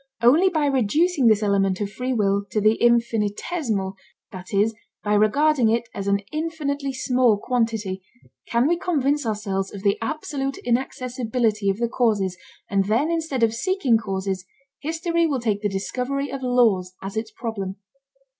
Only 0.23 0.49
by 0.49 0.65
reducing 0.65 1.27
this 1.27 1.43
element 1.43 1.79
of 1.79 1.91
free 1.91 2.11
will 2.11 2.43
to 2.49 2.59
the 2.59 2.73
infinitesimal, 2.73 3.93
that 4.31 4.51
is, 4.51 4.73
by 5.03 5.13
regarding 5.13 5.69
it 5.69 5.87
as 5.93 6.07
an 6.07 6.21
infinitely 6.31 6.91
small 6.91 7.37
quantity, 7.37 8.01
can 8.47 8.67
we 8.67 8.79
convince 8.79 9.27
ourselves 9.27 9.71
of 9.71 9.83
the 9.83 9.99
absolute 10.01 10.57
inaccessibility 10.63 11.69
of 11.69 11.77
the 11.77 11.87
causes, 11.87 12.35
and 12.67 12.85
then 12.85 13.11
instead 13.11 13.43
of 13.43 13.53
seeking 13.53 13.99
causes, 13.99 14.43
history 14.79 15.27
will 15.27 15.39
take 15.39 15.61
the 15.61 15.69
discovery 15.69 16.31
of 16.31 16.41
laws 16.41 16.95
as 17.03 17.15
its 17.15 17.29
problem. 17.29 17.75